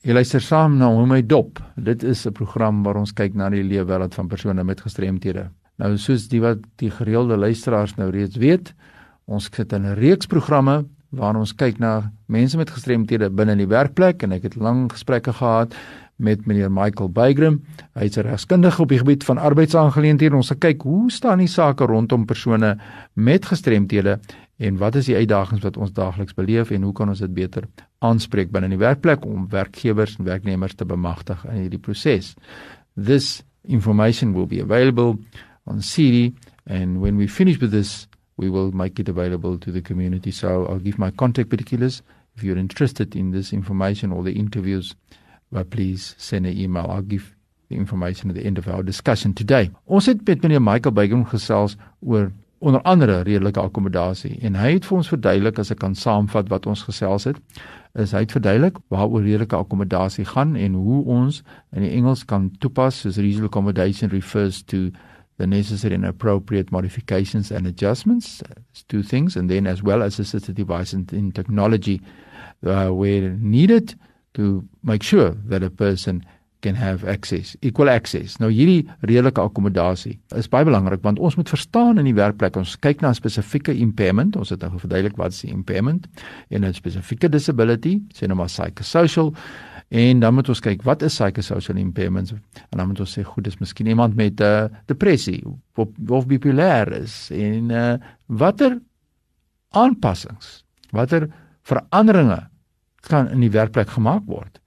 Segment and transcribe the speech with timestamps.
[0.00, 1.58] Jy luister saam na Hoe my dop.
[1.76, 5.50] Dit is 'n program waar ons kyk na die leefwêreld van persone met gestremthede.
[5.76, 8.72] Nou soos die wat die gereelde luisteraars nou reeds weet,
[9.26, 13.58] ons sit in 'n reeks programme waar ons kyk na mense met gestremthede binne in
[13.58, 15.74] die werkplek en ek het lang gesprekke gehad
[16.16, 17.60] met meneer Michael Bygram.
[17.94, 20.34] Hy is 'n regskundige op die gebied van arbeidsaangeleenthede.
[20.34, 22.78] Ons kyk hoe staan die sake rondom persone
[23.14, 24.18] met gestremthede
[24.60, 27.64] en wat is die uitdagings wat ons daagliks beleef en hoe kan ons dit beter
[28.04, 32.34] aanspreek binne in die werkplek om werkgewers en werknemers te bemagtig in hierdie proses.
[32.94, 35.16] This information will be available
[35.64, 36.34] on CD
[36.66, 40.30] and when we finish with this we will make it available to the community.
[40.30, 42.02] So I'll give my contact particulars
[42.36, 44.94] if you're interested in this information or the interviews
[45.50, 46.86] but please send an email.
[46.90, 47.34] I'll give
[47.70, 49.70] the information at the end of our discussion today.
[49.86, 52.28] Ons het met meneer Michael Bygum gesels oor
[52.60, 54.38] onder andere redelike akkommodasie.
[54.44, 57.38] En hy het vir ons verduidelik as ek kan saamvat wat ons gesels het
[57.98, 61.42] is hy het verduidelik waaroor redelike akkommodasie gaan en hoe ons
[61.74, 64.90] in die Engels kan toepas soos reasonable accommodation refers to
[65.38, 70.20] the necessary and appropriate modifications and adjustments it's two things and then as well as
[70.20, 72.00] assistive devices in technology
[72.62, 73.96] uh, where needed
[74.34, 76.22] to make sure that a person
[76.60, 78.36] can have access, equal access.
[78.40, 82.76] Nou hierdie redelike akkommodasie is baie belangrik want ons moet verstaan in die werkplek ons
[82.76, 86.06] kyk na 'n spesifieke impairment, ons het nou verduidelik wat is 'n impairment
[86.50, 89.34] en 'n spesifieke disability, sê nou maar psychosocial
[89.90, 93.44] en dan moet ons kyk wat is psychosocial impairments en dan moet ons sê goed,
[93.44, 95.42] dis miskien iemand met 'n uh, depressie
[95.74, 98.80] of, of bipolêr is en uh, watter
[99.70, 101.28] aanpassings, watter
[101.62, 102.48] veranderinge
[103.06, 104.60] kan in die werkplek gemaak word.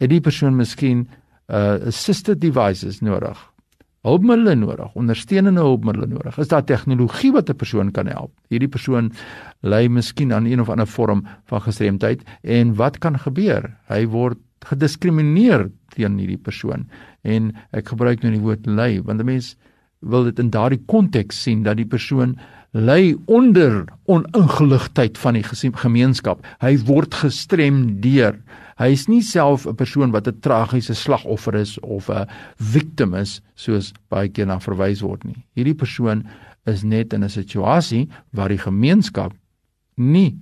[0.00, 1.08] Het die persoon miskien
[1.50, 3.38] uh assisted devices nodig?
[4.06, 6.38] Hulpmiddels nodig, ondersteunende hulpmiddels nodig.
[6.40, 8.32] Is daar tegnologie wat 'n persoon kan help?
[8.48, 9.12] Hierdie persoon
[9.62, 13.76] ly miskien aan een of ander vorm van gestremdheid en wat kan gebeur?
[13.88, 16.88] Hy word gediskrimineer teen hierdie persoon
[17.22, 19.56] en ek gebruik nou die woord ly want 'n mens
[20.00, 22.38] wil dit in daardie konteks sien dat die persoon
[22.72, 26.44] ly onder oningeligtheid van die gemeenskap.
[26.62, 28.38] Hy word gestrem deur.
[28.80, 32.26] Hy is nie self 'n persoon wat 'n tragiese slagoffer is of 'n
[32.56, 35.44] victim is soos baie keer na verwys word nie.
[35.54, 36.24] Hierdie persoon
[36.66, 39.32] is net in 'n situasie waar die gemeenskap
[39.96, 40.38] nie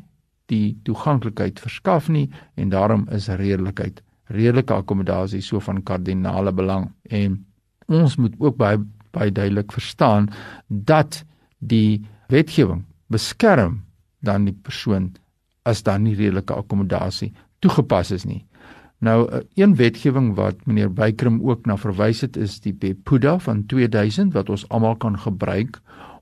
[0.47, 7.45] die toeganklikheid verskaf nie en daarom is redelikheid, redelike akkommodasie so van kardinale belang en
[7.89, 8.79] ons moet ook baie
[9.17, 10.29] baie duidelik verstaan
[10.69, 11.23] dat
[11.59, 13.83] die wetgewing beskerm
[14.21, 15.13] dan die persoon
[15.69, 17.33] as dan nie redelike akkommodasie
[17.65, 18.45] toegepas is nie.
[18.99, 23.67] Nou eh, een wetgewing wat meneer Bykrum ook na verwys het is die Bepuda van
[23.67, 25.81] 2000 wat ons almal kan gebruik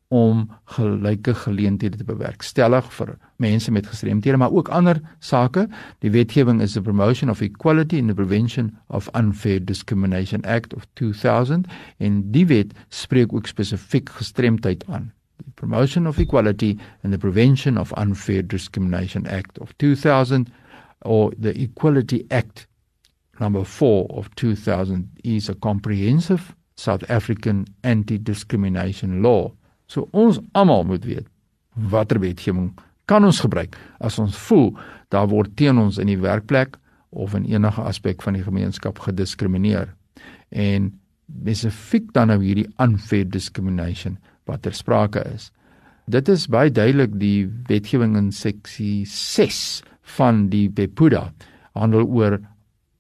[0.09, 5.67] om gelyke geleenthede te bewerkstellig vir mense met gestremthede maar ook ander sake.
[5.99, 10.87] Die wetgewing is the Promotion of Equality and the Prevention of Unfair Discrimination Act of
[10.93, 11.67] 2000
[11.99, 17.79] en die wet spreek ook spesifiek gestremdheid aan the Promotion of Equality and the Prevention
[17.79, 20.49] of Unfair Discrimination Act of 2000
[21.03, 22.67] or the Equality Act
[23.39, 29.53] number 4 of 2000 is a comprehensive South African anti-discrimination law.
[29.87, 31.27] So ons almal moet weet
[31.77, 32.73] watter wetgewing
[33.07, 34.73] kan ons gebruik as ons voel
[35.15, 36.79] daar word teen ons in die werkplek
[37.17, 39.93] of in enige aspek van die gemeenskap gediskrimineer.
[40.51, 40.91] En
[41.27, 45.51] spesifiek dan nou hierdie unfair discrimination wat ter sprake is.
[46.07, 49.83] Dit is baie duidelik die wetgewing in seksie 6
[50.17, 51.31] van die Bepuda
[51.75, 52.39] handel oor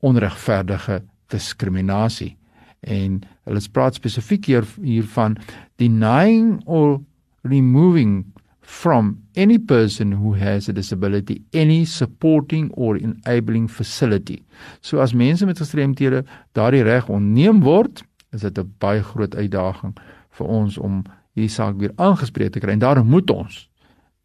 [0.07, 2.35] onregverdige diskriminasie
[2.81, 5.37] en hulle praat spesifiek hier hiervan
[5.77, 7.01] denying or
[7.43, 8.25] removing
[8.61, 14.43] from any person who has a disability any supporting or enabling facility.
[14.81, 19.95] So as mense met gestremthede daardie reg onneem word, is dit 'n baie groot uitdaging
[20.31, 21.05] vir ons om
[21.35, 22.73] hierdie saak weer aangespreek te kry.
[22.73, 23.69] En daarom moet ons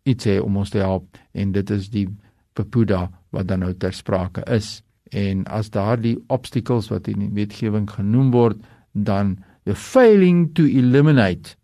[0.04, 1.18] iets hê om ons te help.
[1.34, 2.08] En dit is die
[2.54, 4.82] Papuda wat dan nou ter sprake is
[5.12, 8.62] en as daardie obstacles wat in die wetgewing genoem word
[8.94, 9.38] dan
[9.68, 11.56] the failing to eliminate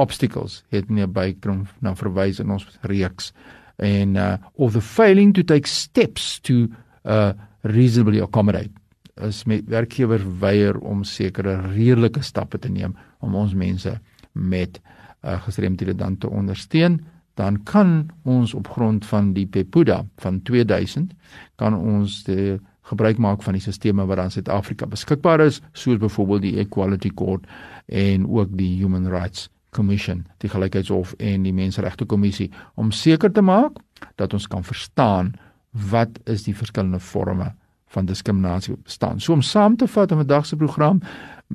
[0.00, 3.32] obstacles het nie bykrom na verwys in ons reeks.
[3.80, 6.68] En uh of the failing to take steps to
[7.04, 7.32] uh
[7.62, 8.72] reasonably accommodate
[9.20, 13.92] as werkgewer weier om sekere redelike stappe te neem om ons mense
[14.32, 17.00] met uh, gestremdhede dan te ondersteun,
[17.36, 21.12] dan kan ons op grond van die Pepuda van 2000
[21.60, 22.56] kan ons die
[22.90, 27.46] gebruik maak van die sisteme wat in Suid-Afrika beskikbaar is, soos byvoorbeeld die Equality Court
[27.86, 33.42] en ook die Human Rights Commission, die Gelykheidshof en die Menseregte Kommissie om seker te
[33.42, 33.78] maak
[34.18, 35.34] dat ons kan verstaan
[35.90, 37.52] wat is die verskillende forme
[37.94, 39.20] van diskriminasie bestaan.
[39.20, 41.02] So om saam te vat in vandag se program,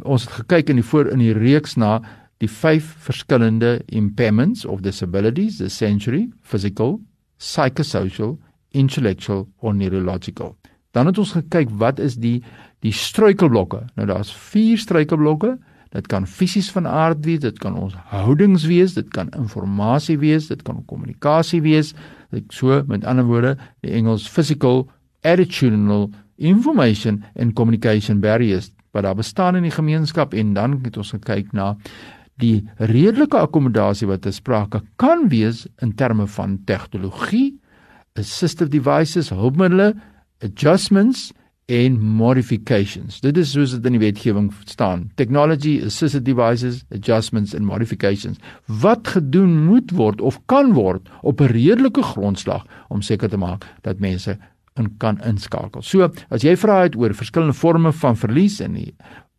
[0.03, 1.99] ons het gekyk in die voor in die reeks na
[2.43, 6.99] die vyf verskillende impairments of disabilities, the sensory, physical,
[7.39, 8.35] psychosocial,
[8.71, 10.55] intellectual or neurological.
[10.95, 12.39] Dan het ons gekyk wat is die
[12.85, 13.81] die struikelblokke.
[13.97, 15.55] Nou daar's 4 struikelblokke.
[15.95, 20.49] Dit kan fisies van aard wees, dit kan ons houdings wees, dit kan informasie wees,
[20.51, 21.93] dit kan kommunikasie wees.
[22.35, 24.85] Dit so met ander woorde, die Engels physical,
[25.23, 31.11] attitudinal, information and communication barriers wat daar bestaan in die gemeenskap en dan het ons
[31.15, 31.73] gekyk na
[32.39, 37.55] die redelike akkommodasie wat ter sprake kan wees in terme van tegnologie,
[38.19, 39.95] assistive devices, hulpmiddels,
[40.43, 41.31] adjustments
[41.65, 43.19] en modifications.
[43.23, 45.07] Dit is soos dit in die wetgewing staan.
[45.17, 48.37] Technology, assistive devices, adjustments and modifications.
[48.65, 53.65] Wat gedoen moet word of kan word op 'n redelike grondslag om seker te maak
[53.81, 54.37] dat mense
[54.75, 55.81] in kan inskakel.
[55.81, 58.93] So, as jy vra het oor verskillende forme van verlies en die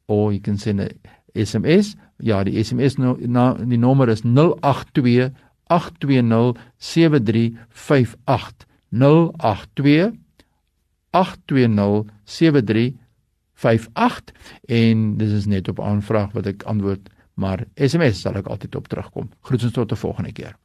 [0.08, 0.88] or you can send a
[1.34, 1.96] SMS.
[2.20, 5.30] Ja, die SMS no, na die nommer is 082
[5.70, 10.12] 820 7358 082
[11.16, 11.20] 0828207358
[14.66, 17.08] en dis is net op aanvraag wat ek antwoord
[17.38, 19.30] maar SMS sal ek altyd op terugkom.
[19.46, 20.56] Groetens tot 'n volgende keer.